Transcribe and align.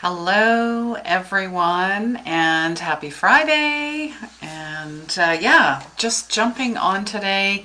Hello, 0.00 0.92
everyone, 1.06 2.16
and 2.26 2.78
happy 2.78 3.08
Friday. 3.08 4.12
And 4.42 5.16
uh, 5.18 5.38
yeah, 5.40 5.84
just 5.96 6.30
jumping 6.30 6.76
on 6.76 7.06
today, 7.06 7.64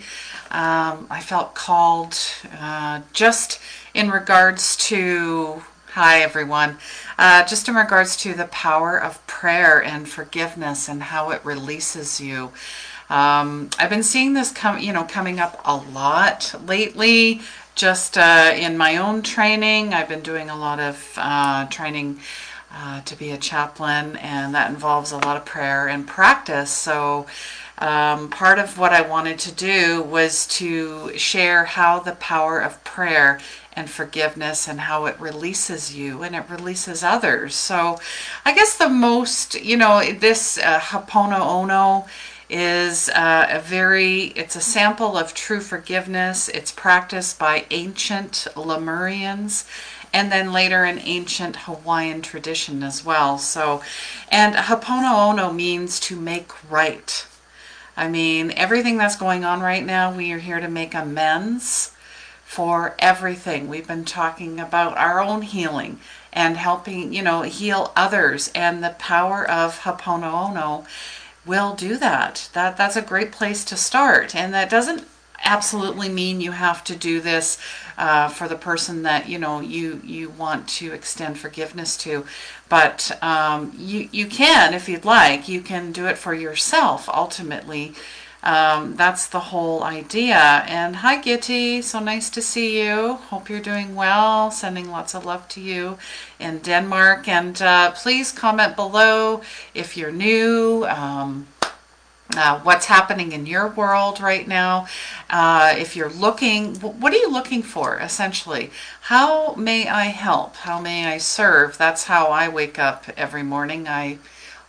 um, 0.50 1.08
I 1.10 1.20
felt 1.22 1.56
called 1.56 2.18
uh, 2.58 3.02
just 3.12 3.60
in 3.94 4.10
regards 4.10 4.78
to, 4.78 5.62
hi, 5.88 6.22
everyone, 6.22 6.78
uh, 7.18 7.44
just 7.44 7.68
in 7.68 7.76
regards 7.76 8.16
to 8.24 8.34
the 8.34 8.46
power 8.46 8.98
of 8.98 9.28
prayer 9.28 9.84
and 9.84 10.08
forgiveness 10.08 10.88
and 10.88 11.04
how 11.04 11.32
it 11.32 11.44
releases 11.44 12.22
you. 12.22 12.54
Um, 13.10 13.72
I've 13.78 13.90
been 13.90 14.04
seeing 14.04 14.36
this 14.36 14.54
come, 14.54 14.80
you 14.80 14.94
know, 14.94 15.04
coming 15.04 15.42
up 15.42 15.60
a 15.66 15.76
lot 15.76 16.56
lately 16.66 17.42
just 17.82 18.16
uh, 18.16 18.54
in 18.56 18.78
my 18.78 18.98
own 18.98 19.24
training, 19.24 19.92
I've 19.92 20.08
been 20.08 20.22
doing 20.22 20.52
a 20.52 20.56
lot 20.56 20.80
of 20.80 21.14
uh, 21.18 21.66
training 21.66 22.20
uh, 22.72 23.02
to 23.02 23.16
be 23.16 23.32
a 23.32 23.40
chaplain, 23.40 24.18
and 24.18 24.54
that 24.54 24.70
involves 24.70 25.12
a 25.12 25.18
lot 25.18 25.36
of 25.36 25.46
prayer 25.46 25.88
and 25.88 26.06
practice. 26.06 26.70
So, 26.70 27.26
um, 27.80 28.30
part 28.30 28.60
of 28.60 28.78
what 28.78 28.94
I 28.94 29.02
wanted 29.02 29.40
to 29.40 29.52
do 29.52 30.04
was 30.04 30.46
to 30.60 31.18
share 31.18 31.66
how 31.66 32.00
the 32.00 32.12
power 32.12 32.60
of 32.60 32.84
prayer 32.84 33.40
and 33.74 33.90
forgiveness 33.90 34.68
and 34.68 34.82
how 34.82 35.08
it 35.08 35.20
releases 35.20 35.96
you 35.96 36.22
and 36.22 36.36
it 36.36 36.48
releases 36.52 37.04
others. 37.04 37.56
So, 37.56 37.98
I 38.46 38.54
guess 38.54 38.78
the 38.78 38.90
most, 38.90 39.60
you 39.60 39.76
know, 39.76 40.04
this 40.14 40.60
uh, 40.60 40.80
Ho'oponopono 40.80 42.08
is 42.52 43.10
uh, 43.10 43.48
a 43.50 43.60
very, 43.60 44.26
it's 44.36 44.58
a 44.58 44.62
sample 44.62 45.18
of 45.18 45.34
true 45.34 45.62
forgiveness. 45.62 46.50
It's 46.50 46.72
practiced 46.72 47.40
by 47.40 47.66
ancient 47.72 48.46
Lemurians 48.56 49.66
and 50.14 50.30
then 50.30 50.52
later 50.52 50.84
in 50.84 51.00
ancient 51.00 51.56
Hawaiian 51.56 52.22
tradition 52.22 52.84
as 52.84 53.06
well. 53.06 53.38
So, 53.38 53.82
and 54.30 54.56
Ho'oponopono 54.56 55.56
means 55.56 56.00
to 56.02 56.18
make 56.18 56.70
right. 56.70 57.26
I 57.96 58.10
mean, 58.10 58.52
everything 58.58 58.98
that's 58.98 59.16
going 59.16 59.46
on 59.46 59.62
right 59.62 59.86
now, 59.86 60.14
we 60.14 60.32
are 60.34 60.40
here 60.40 60.60
to 60.60 60.68
make 60.68 60.94
amends 60.94 61.94
for 62.44 62.96
everything. 63.00 63.70
We've 63.70 63.88
been 63.88 64.04
talking 64.04 64.60
about 64.60 64.98
our 64.98 65.22
own 65.22 65.42
healing 65.42 66.02
and 66.34 66.58
helping, 66.58 67.14
you 67.14 67.22
know, 67.22 67.44
heal 67.44 67.94
others 67.96 68.52
and 68.54 68.84
the 68.84 68.96
power 69.00 69.50
of 69.50 69.80
Ho'oponopono 69.80 70.86
will 71.46 71.74
do 71.76 71.98
that. 71.98 72.50
That 72.54 72.78
that's 72.78 72.96
a 72.96 73.02
great 73.02 73.32
place 73.32 73.64
to 73.66 73.76
start, 73.76 74.36
and 74.36 74.54
that 74.54 74.70
doesn't 74.70 75.08
absolutely 75.44 76.08
mean 76.08 76.40
you 76.40 76.52
have 76.52 76.84
to 76.84 76.96
do 76.96 77.20
this 77.20 77.58
uh, 77.98 78.30
for 78.30 78.48
the 78.48 78.56
person 78.56 79.04
that 79.04 79.28
you 79.28 79.40
know 79.40 79.60
you 79.60 80.02
you 80.04 80.30
want 80.30 80.68
to 80.68 80.94
extend 80.94 81.38
forgiveness 81.38 81.98
to, 81.98 82.26
but 82.70 83.12
um, 83.24 83.74
you 83.78 84.10
you 84.12 84.28
can 84.28 84.74
if 84.74 84.88
you'd 84.88 85.06
like. 85.06 85.48
You 85.48 85.62
can 85.62 85.92
do 85.92 86.08
it 86.08 86.18
for 86.18 86.34
yourself 86.34 87.10
ultimately 87.10 87.94
um, 88.44 88.96
that's 88.96 89.28
the 89.28 89.40
whole 89.40 89.84
idea. 89.84 90.64
And 90.68 90.98
hi, 90.98 91.22
Gitty. 91.22 91.82
So 91.82 92.00
nice 92.00 92.30
to 92.32 92.42
see 92.42 92.82
you. 92.82 93.14
Hope 93.30 93.50
you're 93.50 93.60
doing 93.60 93.96
well. 93.96 94.52
Sending 94.52 94.90
lots 94.90 95.14
of 95.14 95.26
love 95.26 95.48
to 95.50 95.62
you 95.62 95.98
in 96.40 96.60
Denmark. 96.60 97.28
And 97.28 97.62
uh, 97.62 97.92
please 97.92 98.32
comment 98.32 98.76
below 98.76 99.42
if 99.74 99.96
you're 99.96 100.12
new. 100.12 100.86
Um, 100.86 101.48
uh, 102.36 102.60
what's 102.62 102.86
happening 102.86 103.34
in 103.34 103.46
your 103.46 103.68
world 103.68 104.22
right 104.22 104.48
now. 104.48 104.88
Uh, 105.30 105.76
if 105.78 105.96
you're 105.96 106.10
looking, 106.10 106.76
what 106.76 107.14
are 107.14 107.18
you 107.18 107.30
looking 107.30 107.62
for 107.62 107.98
essentially? 108.00 108.72
How 109.02 109.54
may 109.56 109.88
I 109.88 110.06
help? 110.06 110.56
How 110.56 110.80
may 110.80 111.08
I 111.08 111.18
serve? 111.18 111.78
That's 111.78 112.06
how 112.06 112.28
I 112.28 112.48
wake 112.48 112.80
up 112.80 113.06
every 113.18 113.44
morning. 113.44 113.88
I 113.88 114.18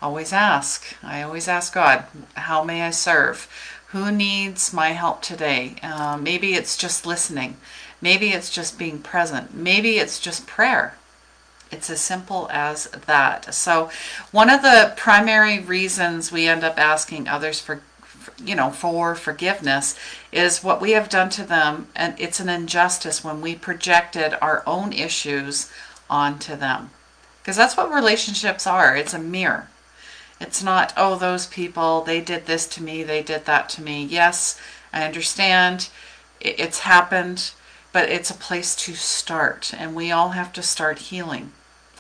always 0.03 0.33
ask. 0.33 0.85
I 1.03 1.23
always 1.23 1.49
ask 1.49 1.73
God, 1.73 2.05
how 2.35 2.65
may 2.65 2.83
I 2.83 2.91
serve? 2.91 3.49
Who 3.89 4.11
needs 4.11 4.73
my 4.73 4.91
help 4.91 5.23
today? 5.23 5.77
Uh, 5.83 6.19
maybe 6.21 6.55
it's 6.55 6.77
just 6.77 7.07
listening. 7.07 7.57
Maybe 8.01 8.31
it's 8.31 8.51
just 8.51 8.79
being 8.79 8.99
present. 8.99 9.55
Maybe 9.55 9.99
it's 9.99 10.19
just 10.19 10.47
prayer. 10.47 10.97
It's 11.71 11.89
as 11.89 12.01
simple 12.01 12.49
as 12.53 12.87
that. 13.07 13.55
So, 13.55 13.91
one 14.31 14.51
of 14.51 14.61
the 14.61 14.93
primary 14.97 15.59
reasons 15.59 16.31
we 16.31 16.47
end 16.47 16.65
up 16.65 16.79
asking 16.79 17.29
others 17.29 17.61
for, 17.61 17.83
you 18.45 18.55
know, 18.55 18.71
for 18.71 19.15
forgiveness 19.15 19.99
is 20.33 20.63
what 20.63 20.83
we 20.83 20.91
have 20.91 21.09
done 21.09 21.31
to 21.31 21.45
them, 21.45 21.89
and 21.97 22.19
it's 22.21 22.41
an 22.41 22.51
injustice 22.51 23.25
when 23.25 23.41
we 23.41 23.55
projected 23.55 24.37
our 24.43 24.63
own 24.67 24.93
issues 24.93 25.71
onto 26.11 26.57
them. 26.57 26.91
Because 27.43 27.57
that's 27.57 27.77
what 27.77 27.93
relationships 27.93 28.67
are 28.67 28.95
it's 28.95 29.15
a 29.15 29.19
mirror. 29.19 29.69
It's 30.43 30.63
not, 30.63 30.93
oh, 30.97 31.17
those 31.17 31.47
people, 31.47 32.03
they 32.03 32.21
did 32.21 32.47
this 32.47 32.67
to 32.69 32.83
me, 32.83 33.03
they 33.03 33.23
did 33.23 33.45
that 33.47 33.69
to 33.71 33.83
me. 33.83 34.05
Yes, 34.05 34.61
I 34.93 35.05
understand 35.05 35.89
it's 36.41 36.81
happened, 36.81 37.53
but 37.93 38.09
it's 38.09 38.31
a 38.31 38.35
place 38.35 38.75
to 38.77 38.95
start. 38.95 39.73
And 39.77 39.95
we 39.95 40.11
all 40.11 40.31
have 40.31 40.53
to 40.55 40.63
start 40.63 40.99
healing 40.99 41.53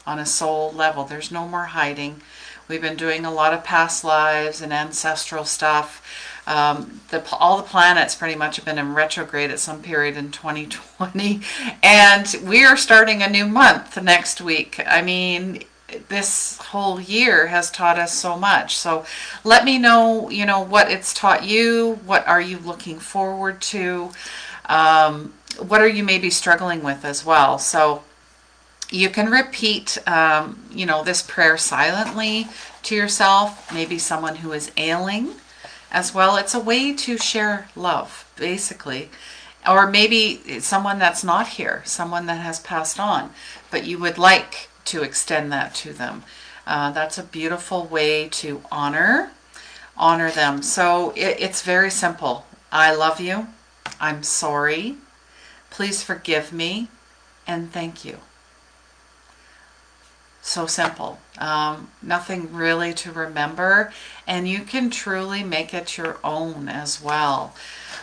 on 0.06 0.18
a 0.18 0.26
soul 0.26 0.72
level. 0.72 1.04
There's 1.04 1.30
no 1.30 1.46
more 1.46 1.66
hiding. 1.66 2.20
We've 2.68 2.82
been 2.82 2.96
doing 2.96 3.24
a 3.24 3.32
lot 3.32 3.54
of 3.54 3.64
past 3.64 4.04
lives 4.04 4.60
and 4.60 4.72
ancestral 4.72 5.44
stuff. 5.44 6.02
Um, 6.46 7.00
the, 7.10 7.24
all 7.32 7.56
the 7.56 7.62
planets 7.62 8.16
pretty 8.16 8.34
much 8.34 8.56
have 8.56 8.64
been 8.64 8.78
in 8.78 8.94
retrograde 8.94 9.50
at 9.50 9.60
some 9.60 9.82
period 9.82 10.16
in 10.16 10.32
2020. 10.32 11.40
And 11.82 12.34
we 12.44 12.64
are 12.64 12.76
starting 12.76 13.22
a 13.22 13.28
new 13.28 13.46
month 13.46 14.00
next 14.02 14.40
week. 14.40 14.80
I 14.86 15.02
mean, 15.02 15.62
this 16.08 16.58
whole 16.58 17.00
year 17.00 17.48
has 17.48 17.70
taught 17.70 17.98
us 17.98 18.12
so 18.12 18.36
much. 18.36 18.76
So 18.76 19.04
let 19.44 19.64
me 19.64 19.78
know, 19.78 20.30
you 20.30 20.46
know, 20.46 20.60
what 20.60 20.90
it's 20.90 21.12
taught 21.12 21.44
you. 21.44 22.00
What 22.06 22.26
are 22.26 22.40
you 22.40 22.58
looking 22.58 22.98
forward 22.98 23.60
to? 23.62 24.10
Um, 24.66 25.34
what 25.58 25.80
are 25.80 25.88
you 25.88 26.04
maybe 26.04 26.30
struggling 26.30 26.82
with 26.82 27.04
as 27.04 27.24
well? 27.24 27.58
So 27.58 28.02
you 28.90 29.08
can 29.08 29.30
repeat, 29.30 29.98
um, 30.06 30.62
you 30.70 30.86
know, 30.86 31.02
this 31.02 31.22
prayer 31.22 31.56
silently 31.56 32.48
to 32.84 32.94
yourself. 32.94 33.72
Maybe 33.72 33.98
someone 33.98 34.36
who 34.36 34.52
is 34.52 34.70
ailing 34.76 35.34
as 35.90 36.14
well. 36.14 36.36
It's 36.36 36.54
a 36.54 36.60
way 36.60 36.92
to 36.94 37.18
share 37.18 37.68
love, 37.76 38.30
basically. 38.36 39.10
Or 39.68 39.86
maybe 39.86 40.58
someone 40.60 40.98
that's 40.98 41.22
not 41.22 41.48
here, 41.48 41.82
someone 41.84 42.26
that 42.26 42.40
has 42.40 42.58
passed 42.58 42.98
on, 42.98 43.30
but 43.70 43.86
you 43.86 43.98
would 43.98 44.18
like 44.18 44.68
to 44.86 45.02
extend 45.02 45.52
that 45.52 45.74
to 45.76 45.92
them. 45.92 46.24
Uh, 46.66 46.90
that's 46.92 47.18
a 47.18 47.22
beautiful 47.22 47.84
way 47.84 48.28
to 48.28 48.62
honor 48.70 49.32
honor 49.96 50.30
them. 50.30 50.62
So 50.62 51.10
it, 51.10 51.36
it's 51.38 51.62
very 51.62 51.90
simple. 51.90 52.46
I 52.70 52.94
love 52.94 53.20
you. 53.20 53.48
I'm 54.00 54.22
sorry. 54.22 54.96
Please 55.70 56.02
forgive 56.02 56.52
me 56.52 56.88
and 57.46 57.72
thank 57.72 58.04
you. 58.04 58.18
So 60.42 60.66
simple. 60.66 61.20
Um, 61.38 61.90
nothing 62.02 62.52
really 62.52 62.92
to 62.94 63.12
remember, 63.12 63.92
and 64.26 64.48
you 64.48 64.62
can 64.62 64.90
truly 64.90 65.44
make 65.44 65.72
it 65.72 65.96
your 65.96 66.18
own 66.24 66.68
as 66.68 67.00
well. 67.00 67.54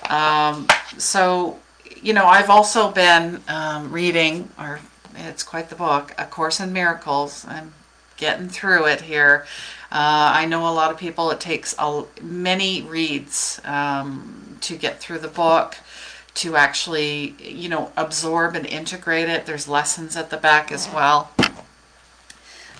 Um, 0.09 0.67
so, 0.97 1.59
you 2.01 2.13
know, 2.13 2.25
I've 2.25 2.49
also 2.49 2.91
been 2.91 3.41
um, 3.49 3.91
reading 3.91 4.49
or 4.57 4.79
it's 5.19 5.43
quite 5.43 5.69
the 5.69 5.75
book, 5.75 6.13
A 6.17 6.25
Course 6.25 6.59
in 6.59 6.73
Miracles. 6.73 7.45
I'm 7.47 7.73
getting 8.17 8.49
through 8.49 8.85
it 8.85 9.01
here. 9.01 9.45
Uh, 9.91 10.31
I 10.35 10.45
know 10.45 10.67
a 10.67 10.73
lot 10.73 10.91
of 10.91 10.97
people, 10.97 11.31
it 11.31 11.39
takes 11.39 11.73
a, 11.79 12.03
many 12.21 12.81
reads 12.81 13.59
um, 13.63 14.57
to 14.61 14.75
get 14.75 14.99
through 14.99 15.19
the 15.19 15.27
book, 15.27 15.77
to 16.35 16.55
actually, 16.55 17.35
you 17.39 17.69
know, 17.69 17.91
absorb 17.97 18.55
and 18.55 18.65
integrate 18.65 19.27
it. 19.27 19.45
There's 19.45 19.67
lessons 19.67 20.15
at 20.15 20.29
the 20.29 20.37
back 20.37 20.71
as 20.71 20.87
well. 20.93 21.31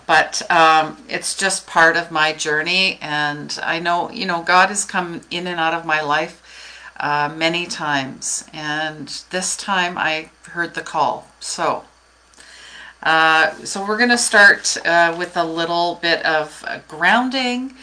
But 0.05 0.49
um, 0.51 0.97
it's 1.07 1.35
just 1.35 1.67
part 1.67 1.95
of 1.95 2.09
my 2.09 2.33
journey, 2.33 2.97
and 3.01 3.59
I 3.61 3.79
know, 3.79 4.09
you 4.09 4.25
know, 4.25 4.41
God 4.41 4.69
has 4.69 4.83
come 4.83 5.21
in 5.29 5.45
and 5.45 5.59
out 5.59 5.73
of 5.73 5.85
my 5.85 6.01
life 6.01 6.41
uh, 6.99 7.31
many 7.35 7.67
times, 7.67 8.43
and 8.51 9.07
this 9.29 9.55
time 9.55 9.97
I 9.97 10.29
heard 10.43 10.73
the 10.73 10.81
call. 10.81 11.27
So 11.39 11.85
uh, 13.03 13.53
so 13.63 13.85
we're 13.85 13.97
going 13.97 14.09
to 14.09 14.17
start 14.17 14.77
uh, 14.85 15.15
with 15.17 15.37
a 15.37 15.43
little 15.43 15.99
bit 16.01 16.25
of 16.25 16.63
uh, 16.67 16.79
grounding. 16.87 17.73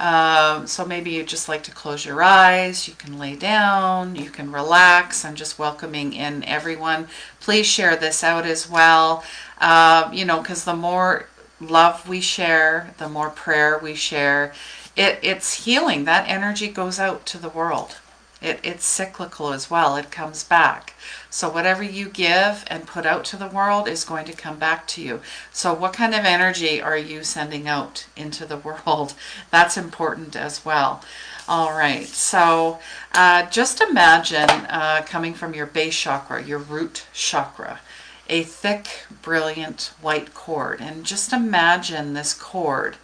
Um, 0.00 0.66
so 0.68 0.84
maybe 0.84 1.10
you 1.10 1.24
just 1.24 1.48
like 1.48 1.64
to 1.64 1.72
close 1.72 2.04
your 2.04 2.22
eyes, 2.22 2.86
you 2.86 2.94
can 2.94 3.18
lay 3.18 3.34
down, 3.34 4.14
you 4.14 4.30
can 4.30 4.52
relax. 4.52 5.24
I'm 5.24 5.34
just 5.34 5.58
welcoming 5.58 6.12
in 6.12 6.44
everyone. 6.44 7.08
Please 7.40 7.66
share 7.66 7.96
this 7.96 8.22
out 8.22 8.46
as 8.46 8.70
well. 8.70 9.24
Uh, 9.60 10.08
you 10.12 10.24
know, 10.24 10.40
because 10.40 10.64
the 10.64 10.76
more 10.76 11.26
love 11.60 12.08
we 12.08 12.20
share, 12.20 12.94
the 12.98 13.08
more 13.08 13.30
prayer 13.30 13.78
we 13.78 13.94
share, 13.94 14.52
it, 14.94 15.18
it's 15.22 15.64
healing. 15.64 16.04
That 16.04 16.28
energy 16.28 16.68
goes 16.68 17.00
out 17.00 17.26
to 17.26 17.38
the 17.38 17.48
world. 17.48 17.96
It, 18.40 18.60
it's 18.62 18.84
cyclical 18.84 19.52
as 19.52 19.70
well. 19.70 19.96
It 19.96 20.10
comes 20.10 20.44
back. 20.44 20.94
So 21.28 21.48
whatever 21.48 21.82
you 21.82 22.08
give 22.08 22.64
and 22.68 22.86
put 22.86 23.04
out 23.04 23.24
to 23.26 23.36
the 23.36 23.48
world 23.48 23.88
is 23.88 24.04
going 24.04 24.26
to 24.26 24.32
come 24.32 24.58
back 24.58 24.86
to 24.88 25.02
you. 25.02 25.20
So 25.52 25.74
what 25.74 25.92
kind 25.92 26.14
of 26.14 26.24
energy 26.24 26.80
are 26.80 26.96
you 26.96 27.24
sending 27.24 27.66
out 27.66 28.06
into 28.16 28.46
the 28.46 28.56
world? 28.86 29.14
That's 29.50 29.76
important 29.76 30.36
as 30.36 30.64
well. 30.64 31.02
All 31.48 31.72
right, 31.72 32.06
so 32.06 32.78
uh, 33.12 33.46
just 33.46 33.80
imagine 33.80 34.50
uh, 34.50 35.02
coming 35.06 35.32
from 35.32 35.54
your 35.54 35.64
base 35.64 35.98
chakra, 35.98 36.42
your 36.44 36.58
root 36.58 37.06
chakra, 37.14 37.80
a 38.28 38.42
thick, 38.42 39.06
brilliant 39.22 39.92
white 40.02 40.34
cord. 40.34 40.82
And 40.82 41.04
just 41.04 41.32
imagine 41.32 42.12
this 42.12 42.34
cord 42.34 42.98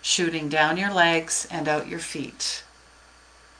shooting 0.00 0.48
down 0.48 0.76
your 0.76 0.92
legs 0.92 1.48
and 1.50 1.66
out 1.66 1.88
your 1.88 1.98
feet. 1.98 2.62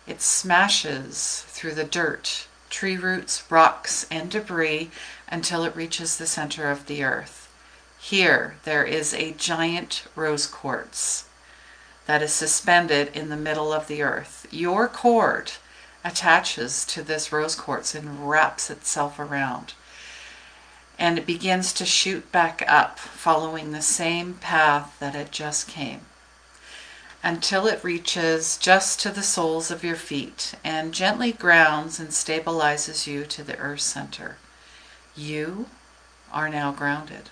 It 0.07 0.23
smashes 0.23 1.45
through 1.49 1.75
the 1.75 1.85
dirt, 1.85 2.47
tree 2.71 2.97
roots, 2.97 3.43
rocks, 3.51 4.07
and 4.11 4.31
debris 4.31 4.91
until 5.29 5.65
it 5.65 5.75
reaches 5.75 6.17
the 6.17 6.27
center 6.27 6.71
of 6.71 6.87
the 6.87 7.03
earth. 7.03 7.53
Here, 7.99 8.57
there 8.65 8.85
is 8.85 9.13
a 9.13 9.33
giant 9.33 10.05
rose 10.15 10.47
quartz 10.47 11.25
that 12.07 12.23
is 12.23 12.33
suspended 12.33 13.11
in 13.15 13.31
the 13.31 13.37
middle 13.37 13.73
of 13.73 13.89
the 13.89 14.03
earth. 14.03 14.47
Your 14.51 14.87
cord 14.87 15.53
attaches 16.05 16.85
to 16.85 17.03
this 17.03 17.33
rose 17.33 17.57
quartz 17.57 17.95
and 17.95 18.29
wraps 18.29 18.71
itself 18.71 19.19
around. 19.19 19.75
And 20.99 21.19
it 21.19 21.27
begins 21.27 21.73
to 21.75 21.85
shoot 21.85 22.31
back 22.31 22.63
up, 22.69 22.99
following 22.99 23.73
the 23.73 23.83
same 23.83 24.35
path 24.35 24.97
that 25.01 25.17
it 25.17 25.33
just 25.33 25.67
came, 25.67 26.03
until 27.27 27.67
it 27.67 27.83
reaches 27.83 28.57
just 28.57 29.01
to 29.01 29.11
the 29.11 29.21
soles 29.21 29.69
of 29.69 29.83
your 29.83 29.97
feet 29.97 30.55
and 30.63 30.95
gently 30.95 31.33
grounds 31.33 31.99
and 31.99 32.11
stabilizes 32.11 33.09
you 33.09 33.25
to 33.25 33.43
the 33.43 33.59
earth 33.59 33.81
center. 33.81 34.37
You 35.17 35.67
are 36.33 36.49
now 36.49 36.71
grounded. 36.71 37.31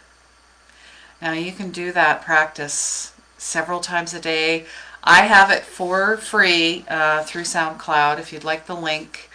Now 1.22 1.30
you 1.30 1.52
can 1.52 1.70
do 1.70 1.92
that 1.92 2.24
practice 2.24 3.12
several 3.38 3.78
times 3.78 4.12
a 4.12 4.20
day. 4.20 4.66
I 5.04 5.26
have 5.26 5.52
it 5.52 5.62
for 5.62 6.16
free 6.16 6.84
uh, 6.88 7.22
through 7.22 7.42
SoundCloud 7.42 8.18
if 8.18 8.32
you'd 8.32 8.42
like 8.42 8.66
the 8.66 8.74
link. 8.74 9.30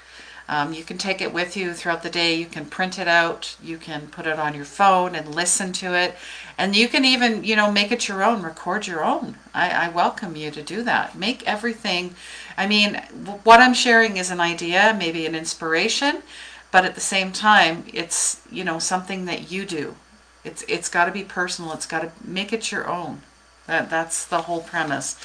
Um, 0.50 0.74
you 0.74 0.84
can 0.84 0.98
take 0.98 1.22
it 1.22 1.32
with 1.32 1.56
you 1.56 1.76
throughout 1.76 2.02
the 2.02 2.10
day. 2.10 2.34
You 2.34 2.48
can 2.48 2.66
print 2.66 2.98
it 2.98 3.08
out. 3.08 3.56
You 3.64 3.78
can 3.78 4.08
put 4.08 4.26
it 4.26 4.40
on 4.40 4.56
your 4.56 4.66
phone 4.66 5.14
and 5.14 5.36
listen 5.36 5.72
to 5.74 5.94
it. 5.94 6.16
And 6.58 6.76
you 6.76 6.88
can 6.88 7.06
even, 7.06 7.44
you 7.44 7.56
know, 7.56 7.72
make 7.72 7.92
it 7.92 8.08
your 8.08 8.24
own, 8.24 8.42
record 8.42 8.88
your 8.88 9.06
own. 9.06 9.38
I, 9.54 9.70
I 9.70 9.90
welcome 9.90 10.36
you 10.36 10.50
to 10.50 10.64
do 10.64 10.82
that. 10.84 11.16
Make 11.16 11.48
everything, 11.48 12.16
I 12.58 12.66
mean, 12.66 12.96
what 13.44 13.60
I'm 13.60 13.76
sharing 13.76 14.18
is 14.18 14.32
an 14.32 14.40
idea, 14.40 14.96
maybe 14.98 15.28
an 15.28 15.36
inspiration, 15.36 16.24
but 16.72 16.84
at 16.84 16.96
the 16.96 17.02
same 17.02 17.32
time, 17.32 17.84
it's, 17.94 18.42
you 18.52 18.64
know, 18.64 18.80
something 18.80 19.26
that 19.26 19.52
you 19.52 19.68
do. 19.68 19.96
It's, 20.44 20.64
it's 20.68 20.90
got 20.90 21.06
to 21.06 21.12
be 21.12 21.24
personal. 21.24 21.74
It's 21.74 21.86
got 21.86 22.02
to 22.02 22.12
make 22.26 22.52
it 22.52 22.72
your 22.72 22.90
own. 22.90 23.22
That, 23.68 23.92
that's 23.92 24.26
the 24.26 24.42
whole 24.42 24.62
premise. 24.62 25.16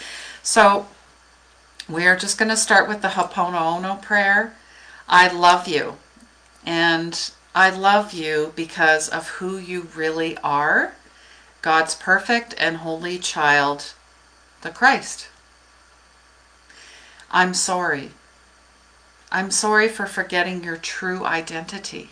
So 0.43 0.87
we 1.89 2.07
are 2.07 2.17
just 2.17 2.37
going 2.37 2.51
to 2.51 2.59
start 2.59 2.91
with 2.91 3.01
the 3.01 3.09
Ho'oponopono 3.09 4.03
prayer. 4.03 4.55
I 5.09 5.29
love 5.29 5.69
you. 5.69 5.97
And 6.65 7.31
I 7.55 7.71
love 7.71 8.13
you 8.13 8.53
because 8.57 9.09
of 9.09 9.29
who 9.29 9.59
you 9.59 9.89
really 9.95 10.37
are. 10.39 10.95
God's 11.63 11.95
perfect 11.95 12.55
and 12.59 12.79
holy 12.79 13.19
child, 13.19 13.93
the 14.63 14.71
Christ. 14.71 15.29
I'm 17.31 17.55
sorry. 17.55 18.11
I'm 19.31 19.51
sorry 19.51 19.89
for 19.89 20.07
forgetting 20.07 20.63
your 20.63 20.77
true 20.77 21.25
identity 21.25 22.11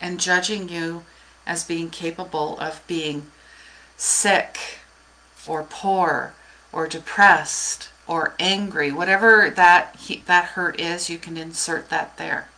and 0.00 0.20
judging 0.20 0.68
you 0.68 1.04
as 1.46 1.64
being 1.64 1.90
capable 1.90 2.58
of 2.58 2.86
being 2.86 3.26
sick 3.96 4.58
or 5.46 5.62
poor 5.62 6.34
or 6.72 6.86
depressed 6.86 7.88
or 8.06 8.34
angry, 8.38 8.92
whatever 8.92 9.52
that 9.54 9.96
that 10.26 10.44
hurt 10.44 10.80
is, 10.80 11.08
you 11.08 11.18
can 11.18 11.36
insert 11.36 11.88
that 11.88 12.16
there. 12.16 12.48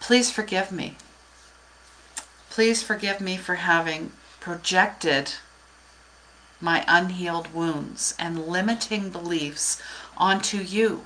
Please 0.00 0.30
forgive 0.30 0.70
me. 0.72 0.96
Please 2.50 2.82
forgive 2.82 3.20
me 3.20 3.36
for 3.36 3.56
having 3.56 4.12
projected 4.40 5.34
my 6.60 6.84
unhealed 6.86 7.52
wounds 7.52 8.14
and 8.18 8.46
limiting 8.46 9.10
beliefs 9.10 9.80
onto 10.16 10.58
you, 10.58 11.04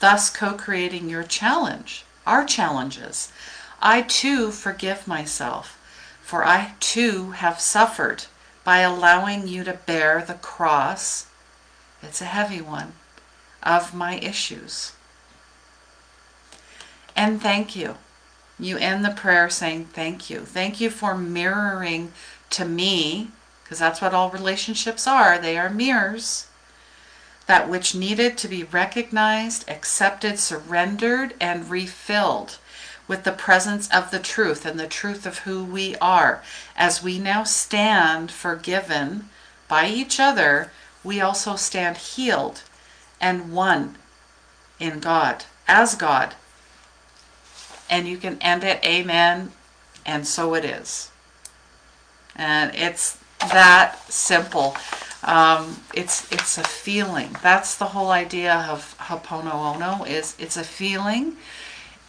thus 0.00 0.30
co-creating 0.30 1.08
your 1.08 1.22
challenge, 1.22 2.04
our 2.26 2.44
challenges. 2.44 3.32
I 3.80 4.02
too 4.02 4.50
forgive 4.50 5.06
myself, 5.06 5.78
for 6.22 6.44
I 6.44 6.74
too 6.80 7.30
have 7.32 7.60
suffered 7.60 8.24
by 8.62 8.78
allowing 8.80 9.48
you 9.48 9.64
to 9.64 9.72
bear 9.72 10.22
the 10.22 10.34
cross, 10.34 11.26
it's 12.02 12.20
a 12.20 12.26
heavy 12.26 12.60
one, 12.60 12.92
of 13.62 13.94
my 13.94 14.16
issues. 14.16 14.92
And 17.14 17.40
thank 17.40 17.76
you. 17.76 17.96
You 18.58 18.76
end 18.76 19.04
the 19.04 19.10
prayer 19.10 19.48
saying, 19.50 19.86
Thank 19.86 20.30
you. 20.30 20.40
Thank 20.40 20.80
you 20.80 20.90
for 20.90 21.16
mirroring 21.16 22.12
to 22.50 22.64
me, 22.64 23.30
because 23.62 23.78
that's 23.78 24.00
what 24.00 24.14
all 24.14 24.30
relationships 24.30 25.06
are. 25.06 25.38
They 25.38 25.56
are 25.58 25.70
mirrors. 25.70 26.46
That 27.46 27.68
which 27.68 27.94
needed 27.94 28.38
to 28.38 28.48
be 28.48 28.64
recognized, 28.64 29.68
accepted, 29.68 30.38
surrendered, 30.38 31.34
and 31.40 31.70
refilled 31.70 32.58
with 33.08 33.24
the 33.24 33.32
presence 33.32 33.88
of 33.90 34.10
the 34.12 34.20
truth 34.20 34.64
and 34.64 34.78
the 34.78 34.86
truth 34.86 35.26
of 35.26 35.38
who 35.38 35.64
we 35.64 35.96
are. 35.96 36.42
As 36.76 37.02
we 37.02 37.18
now 37.18 37.42
stand 37.42 38.30
forgiven 38.30 39.28
by 39.66 39.88
each 39.88 40.20
other, 40.20 40.70
we 41.02 41.20
also 41.20 41.56
stand 41.56 41.96
healed 41.96 42.62
and 43.20 43.52
one 43.52 43.96
in 44.78 45.00
God, 45.00 45.44
as 45.68 45.94
God. 45.94 46.34
And 47.88 48.06
you 48.06 48.18
can 48.18 48.38
end 48.40 48.64
it, 48.64 48.84
Amen, 48.84 49.52
and 50.06 50.26
so 50.26 50.54
it 50.54 50.64
is. 50.64 51.10
And 52.36 52.74
it's 52.74 53.18
that 53.40 53.98
simple. 54.10 54.76
Um, 55.22 55.82
it's 55.92 56.30
it's 56.32 56.56
a 56.56 56.62
feeling. 56.62 57.36
That's 57.42 57.76
the 57.76 57.86
whole 57.86 58.10
idea 58.10 58.54
of 58.54 58.96
Ho'oponopono 58.98 60.06
is 60.08 60.34
it's 60.38 60.56
a 60.56 60.64
feeling 60.64 61.36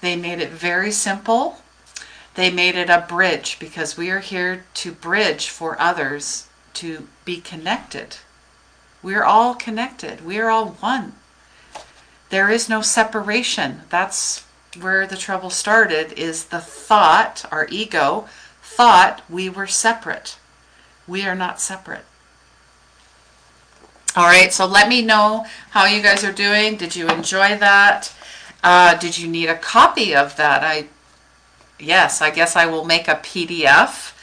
they 0.01 0.15
made 0.15 0.39
it 0.39 0.49
very 0.49 0.91
simple. 0.91 1.61
They 2.35 2.49
made 2.49 2.75
it 2.75 2.89
a 2.89 3.05
bridge 3.07 3.57
because 3.59 3.97
we 3.97 4.09
are 4.09 4.19
here 4.19 4.65
to 4.75 4.91
bridge 4.91 5.49
for 5.49 5.79
others 5.79 6.47
to 6.75 7.07
be 7.23 7.39
connected. 7.39 8.17
We're 9.03 9.23
all 9.23 9.55
connected. 9.55 10.25
We 10.25 10.39
are 10.39 10.49
all 10.49 10.69
one. 10.79 11.13
There 12.29 12.49
is 12.49 12.69
no 12.69 12.81
separation. 12.81 13.81
That's 13.89 14.45
where 14.79 15.05
the 15.05 15.17
trouble 15.17 15.49
started 15.49 16.13
is 16.13 16.45
the 16.45 16.61
thought, 16.61 17.43
our 17.51 17.67
ego, 17.69 18.27
thought 18.61 19.21
we 19.29 19.49
were 19.49 19.67
separate. 19.67 20.37
We 21.07 21.25
are 21.25 21.35
not 21.35 21.59
separate. 21.59 22.05
All 24.15 24.25
right, 24.25 24.53
so 24.53 24.65
let 24.65 24.87
me 24.89 25.01
know 25.01 25.45
how 25.71 25.85
you 25.85 26.01
guys 26.01 26.23
are 26.23 26.33
doing. 26.33 26.77
Did 26.77 26.95
you 26.95 27.07
enjoy 27.09 27.57
that? 27.57 28.13
Uh, 28.63 28.95
did 28.95 29.17
you 29.17 29.27
need 29.27 29.47
a 29.47 29.57
copy 29.57 30.15
of 30.15 30.35
that? 30.35 30.63
I, 30.63 30.87
yes, 31.79 32.21
I 32.21 32.29
guess 32.29 32.55
I 32.55 32.65
will 32.65 32.85
make 32.85 33.07
a 33.07 33.15
PDF 33.15 34.13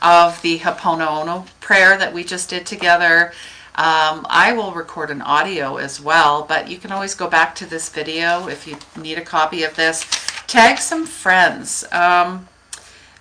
of 0.00 0.40
the 0.42 0.58
Ho'oponopono 0.58 1.46
prayer 1.60 1.96
that 1.98 2.12
we 2.12 2.24
just 2.24 2.50
did 2.50 2.66
together. 2.66 3.32
Um, 3.74 4.26
I 4.28 4.52
will 4.52 4.72
record 4.72 5.10
an 5.10 5.22
audio 5.22 5.76
as 5.76 6.00
well, 6.00 6.44
but 6.44 6.68
you 6.68 6.78
can 6.78 6.92
always 6.92 7.14
go 7.14 7.28
back 7.28 7.54
to 7.56 7.66
this 7.66 7.88
video 7.88 8.48
if 8.48 8.66
you 8.66 8.76
need 9.00 9.16
a 9.16 9.22
copy 9.22 9.62
of 9.62 9.76
this. 9.76 10.04
Tag 10.46 10.78
some 10.78 11.06
friends 11.06 11.84
um, 11.92 12.48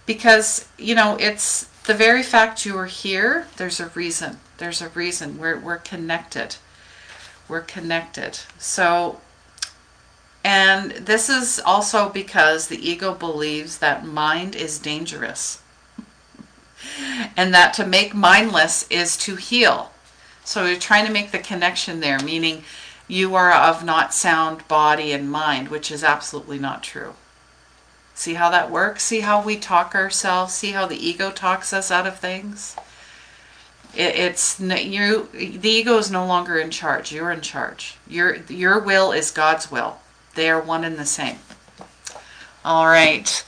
because, 0.05 0.67
you 0.77 0.93
know, 0.93 1.15
it's 1.19 1.63
the 1.85 1.93
very 1.93 2.23
fact 2.23 2.65
you 2.65 2.77
are 2.77 2.85
here, 2.85 3.47
there's 3.57 3.79
a 3.79 3.87
reason. 3.89 4.39
There's 4.57 4.81
a 4.81 4.89
reason. 4.89 5.37
We're, 5.37 5.57
we're 5.57 5.77
connected. 5.77 6.57
We're 7.47 7.61
connected. 7.61 8.39
So 8.57 9.19
and 10.43 10.91
this 10.91 11.29
is 11.29 11.61
also 11.63 12.09
because 12.09 12.67
the 12.67 12.89
ego 12.89 13.13
believes 13.13 13.77
that 13.77 14.05
mind 14.05 14.55
is 14.55 14.79
dangerous. 14.79 15.61
and 17.37 17.53
that 17.53 17.73
to 17.75 17.85
make 17.85 18.13
mindless 18.13 18.87
is 18.89 19.15
to 19.17 19.35
heal. 19.35 19.90
So 20.51 20.63
we're 20.63 20.77
trying 20.77 21.05
to 21.05 21.13
make 21.13 21.31
the 21.31 21.39
connection 21.39 22.01
there, 22.01 22.19
meaning 22.19 22.65
you 23.07 23.35
are 23.35 23.53
of 23.53 23.85
not 23.85 24.13
sound 24.13 24.67
body 24.67 25.13
and 25.13 25.31
mind, 25.31 25.69
which 25.69 25.89
is 25.89 26.03
absolutely 26.03 26.59
not 26.59 26.83
true. 26.83 27.13
See 28.15 28.33
how 28.33 28.49
that 28.49 28.69
works? 28.69 29.01
See 29.03 29.21
how 29.21 29.41
we 29.41 29.55
talk 29.55 29.95
ourselves? 29.95 30.53
See 30.53 30.71
how 30.71 30.87
the 30.87 30.97
ego 30.97 31.31
talks 31.31 31.71
us 31.71 31.89
out 31.89 32.05
of 32.05 32.19
things? 32.19 32.75
It, 33.95 34.13
it's 34.17 34.59
you. 34.59 35.29
The 35.31 35.69
ego 35.69 35.97
is 35.97 36.11
no 36.11 36.25
longer 36.25 36.57
in 36.57 36.69
charge. 36.69 37.13
You're 37.13 37.31
in 37.31 37.39
charge. 37.39 37.95
Your 38.05 38.35
your 38.49 38.77
will 38.77 39.13
is 39.13 39.31
God's 39.31 39.71
will. 39.71 39.99
They 40.35 40.49
are 40.49 40.59
one 40.59 40.83
and 40.83 40.97
the 40.97 41.05
same. 41.05 41.37
All 42.65 42.87
right. 42.87 43.45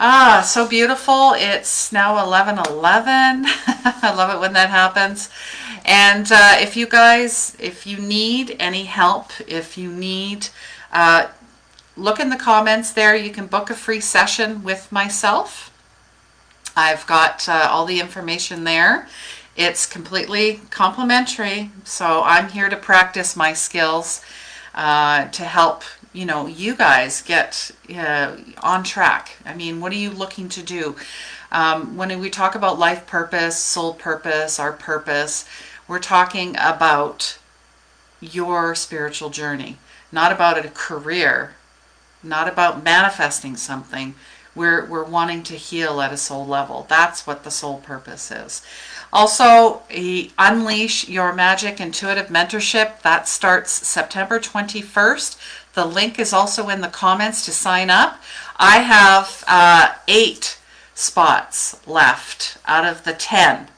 Ah, 0.00 0.42
so 0.44 0.66
beautiful. 0.66 1.34
It's 1.36 1.92
now 1.92 2.16
11:11. 2.16 2.64
I 4.02 4.14
love 4.16 4.34
it 4.34 4.40
when 4.40 4.54
that 4.54 4.70
happens. 4.70 5.28
And 5.84 6.30
uh, 6.30 6.56
if 6.58 6.76
you 6.76 6.86
guys, 6.86 7.56
if 7.58 7.86
you 7.86 7.98
need 7.98 8.56
any 8.58 8.84
help, 8.84 9.32
if 9.48 9.76
you 9.76 9.90
need, 9.90 10.48
uh, 10.92 11.28
look 11.96 12.20
in 12.20 12.30
the 12.30 12.36
comments 12.36 12.92
there. 12.92 13.16
You 13.16 13.30
can 13.30 13.46
book 13.46 13.70
a 13.70 13.74
free 13.74 14.00
session 14.00 14.62
with 14.62 14.90
myself. 14.92 15.70
I've 16.76 17.06
got 17.06 17.48
uh, 17.48 17.68
all 17.70 17.84
the 17.84 18.00
information 18.00 18.64
there. 18.64 19.08
It's 19.56 19.84
completely 19.86 20.60
complimentary, 20.70 21.70
so 21.84 22.22
I'm 22.24 22.48
here 22.48 22.70
to 22.70 22.76
practice 22.76 23.36
my 23.36 23.52
skills 23.52 24.24
uh, 24.74 25.26
to 25.28 25.44
help 25.44 25.82
you 26.14 26.26
know 26.26 26.46
you 26.46 26.74
guys 26.74 27.22
get 27.22 27.70
uh, 27.94 28.36
on 28.62 28.82
track. 28.84 29.36
I 29.44 29.54
mean, 29.54 29.80
what 29.80 29.92
are 29.92 29.96
you 29.96 30.10
looking 30.10 30.48
to 30.50 30.62
do? 30.62 30.96
Um, 31.50 31.98
when 31.98 32.18
we 32.18 32.30
talk 32.30 32.54
about 32.54 32.78
life 32.78 33.06
purpose, 33.06 33.58
soul 33.58 33.92
purpose, 33.92 34.58
our 34.58 34.72
purpose, 34.72 35.44
we're 35.88 35.98
talking 35.98 36.56
about 36.58 37.38
your 38.20 38.74
spiritual 38.74 39.30
journey, 39.30 39.78
not 40.10 40.32
about 40.32 40.64
a 40.64 40.68
career, 40.68 41.54
not 42.22 42.48
about 42.48 42.84
manifesting 42.84 43.56
something. 43.56 44.14
We're, 44.54 44.84
we're 44.86 45.04
wanting 45.04 45.42
to 45.44 45.54
heal 45.54 46.00
at 46.00 46.12
a 46.12 46.16
soul 46.16 46.46
level. 46.46 46.86
That's 46.88 47.26
what 47.26 47.42
the 47.42 47.50
soul 47.50 47.78
purpose 47.78 48.30
is. 48.30 48.62
Also, 49.12 49.82
Unleash 50.38 51.08
Your 51.08 51.32
Magic 51.32 51.80
Intuitive 51.80 52.28
Mentorship, 52.28 53.00
that 53.02 53.28
starts 53.28 53.72
September 53.72 54.38
21st. 54.38 55.38
The 55.74 55.84
link 55.84 56.18
is 56.18 56.32
also 56.32 56.68
in 56.68 56.80
the 56.80 56.88
comments 56.88 57.44
to 57.46 57.50
sign 57.50 57.90
up. 57.90 58.22
I 58.56 58.78
have 58.78 59.44
uh, 59.46 59.94
eight 60.06 60.58
spots 60.94 61.86
left 61.86 62.58
out 62.66 62.84
of 62.84 63.04
the 63.04 63.14
10. 63.14 63.68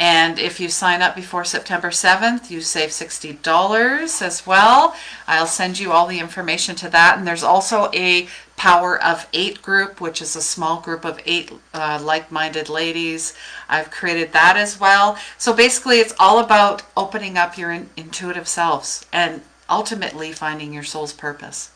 And 0.00 0.38
if 0.38 0.58
you 0.58 0.70
sign 0.70 1.02
up 1.02 1.14
before 1.14 1.44
September 1.44 1.90
7th, 1.90 2.50
you 2.50 2.62
save 2.62 2.88
$60 2.88 4.22
as 4.22 4.46
well. 4.46 4.96
I'll 5.28 5.46
send 5.46 5.78
you 5.78 5.92
all 5.92 6.06
the 6.06 6.20
information 6.20 6.74
to 6.76 6.88
that. 6.88 7.18
And 7.18 7.26
there's 7.26 7.42
also 7.42 7.90
a 7.92 8.26
Power 8.56 8.98
of 9.02 9.28
Eight 9.34 9.60
group, 9.60 10.00
which 10.00 10.22
is 10.22 10.34
a 10.34 10.40
small 10.40 10.80
group 10.80 11.04
of 11.04 11.20
eight 11.26 11.52
uh, 11.74 12.00
like-minded 12.02 12.70
ladies. 12.70 13.34
I've 13.68 13.90
created 13.90 14.32
that 14.32 14.56
as 14.56 14.80
well. 14.80 15.18
So 15.36 15.52
basically 15.52 15.98
it's 15.98 16.14
all 16.18 16.38
about 16.38 16.82
opening 16.96 17.36
up 17.36 17.58
your 17.58 17.70
in 17.70 17.90
intuitive 17.94 18.48
selves 18.48 19.04
and 19.12 19.42
ultimately 19.68 20.32
finding 20.32 20.72
your 20.72 20.82
soul's 20.82 21.12
purpose. 21.12 21.72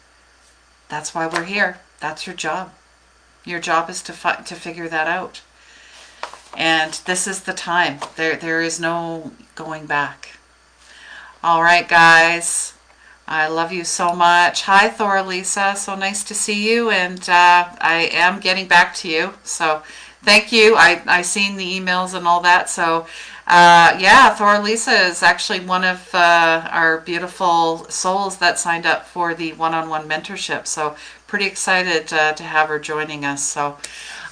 That's 0.89 1.15
why 1.15 1.27
we're 1.27 1.45
here. 1.45 1.79
That's 2.01 2.27
your 2.27 2.37
job. 2.37 2.73
Your 3.45 3.61
job 3.61 3.91
is 3.91 4.01
to, 4.05 4.13
to 4.13 4.55
figure 4.55 4.89
that 4.89 5.09
out. 5.09 5.43
And 6.57 6.93
this 7.07 7.27
is 7.27 7.41
the 7.43 7.53
time. 7.53 7.99
There, 8.17 8.37
there 8.37 8.61
is 8.61 8.79
no 8.79 9.33
going 9.55 9.87
back. 9.87 10.39
All 11.43 11.63
right, 11.63 11.89
guys. 11.89 12.75
I 13.27 13.49
love 13.49 13.73
you 13.73 13.85
so 13.85 14.15
much. 14.15 14.63
Hi, 14.63 14.89
Thor 14.89 15.23
Lisa. 15.23 15.75
So 15.77 15.95
nice 15.95 16.23
to 16.25 16.35
see 16.35 16.71
you. 16.71 16.91
And 16.91 17.21
uh, 17.29 17.69
I 17.81 18.11
am 18.13 18.41
getting 18.41 18.69
back 18.69 18.95
to 18.97 19.09
you. 19.09 19.35
So 19.45 19.83
thank 20.23 20.53
you. 20.53 20.77
I, 20.77 21.03
I 21.07 21.23
seen 21.23 21.57
the 21.57 21.81
emails 21.81 22.15
and 22.15 22.27
all 22.27 22.41
that. 22.43 22.69
So 22.69 23.07
uh, 23.47 23.97
yeah, 23.99 24.35
Thor 24.35 24.59
Lisa 24.59 24.93
is 24.93 25.23
actually 25.23 25.61
one 25.61 25.85
of 25.85 26.15
uh, 26.15 26.69
our 26.71 26.99
beautiful 26.99 27.87
souls 27.91 28.39
that 28.39 28.59
signed 28.59 28.87
up 28.87 29.07
for 29.07 29.35
the 29.35 29.53
one-on-one 29.53 30.09
mentorship. 30.09 30.67
So 30.67 30.97
pretty 31.27 31.47
excited 31.47 32.13
uh, 32.13 32.33
to 32.33 32.43
have 32.43 32.69
her 32.69 32.79
joining 32.79 33.25
us. 33.25 33.43
So 33.43 33.77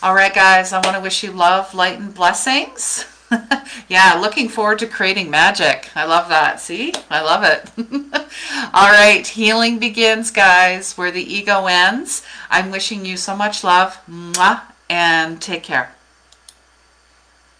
all 0.03 0.15
right, 0.15 0.35
guys, 0.35 0.73
I 0.73 0.81
want 0.81 0.97
to 0.97 1.01
wish 1.01 1.23
you 1.23 1.31
love, 1.31 1.75
light, 1.75 2.01
and 2.01 2.13
blessings. 2.13 3.05
yeah, 3.89 4.19
looking 4.21 4.49
forward 4.49 4.81
to 4.81 4.89
creating 4.89 5.31
magic. 5.31 5.89
I 5.95 6.07
love 6.07 6.29
that. 6.29 6.61
See? 6.61 6.93
I 7.09 7.23
love 7.23 7.45
it. 7.45 7.71
All 8.75 8.91
right, 8.91 9.25
healing 9.25 9.79
begins, 9.79 10.33
guys, 10.33 10.99
where 10.99 11.13
the 11.13 11.23
ego 11.23 11.67
ends. 11.67 12.25
I'm 12.51 12.73
wishing 12.73 13.05
you 13.05 13.17
so 13.17 13.37
much 13.37 13.63
love, 13.63 13.97
mwah, 14.11 14.63
and 14.91 15.41
take 15.41 15.63
care. 15.63 15.95